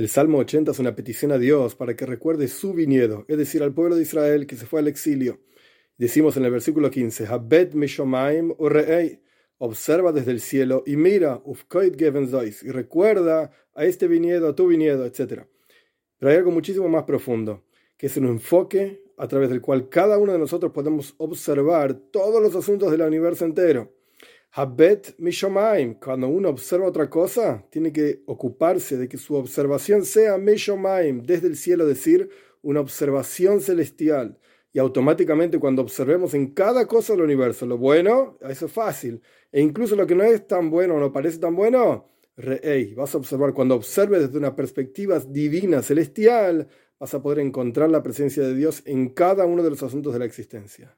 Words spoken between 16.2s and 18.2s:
hay algo muchísimo más profundo, que es